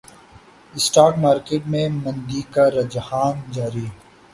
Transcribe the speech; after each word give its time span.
stock 0.73 1.13
market 1.17 1.61
میں 1.71 1.87
مندی 1.95 2.41
کا 2.53 2.65
رجحان 2.71 3.35
جاری 3.51 3.85